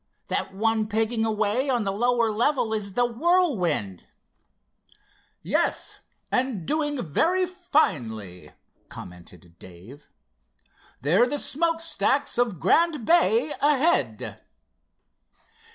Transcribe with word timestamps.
That 0.29 0.51
one 0.51 0.87
pegging 0.87 1.25
away 1.25 1.69
on 1.69 1.83
the 1.83 1.91
lower 1.91 2.31
level 2.31 2.73
is 2.73 2.93
the 2.93 3.05
Whirlwind." 3.05 4.03
"Yes, 5.43 5.99
and 6.31 6.65
doing 6.65 6.99
very 7.03 7.45
finely," 7.45 8.49
commented 8.89 9.59
Dave. 9.59 10.09
"There're 11.01 11.27
the 11.27 11.37
smokestacks 11.37 12.39
of 12.39 12.59
Grand 12.59 13.05
Bay 13.05 13.51
ahead." 13.61 14.41